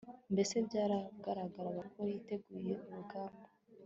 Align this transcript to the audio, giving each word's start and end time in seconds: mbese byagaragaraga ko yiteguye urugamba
mbese 0.33 0.55
byagaragaraga 0.67 1.83
ko 1.93 1.99
yiteguye 2.11 2.73
urugamba 2.89 3.45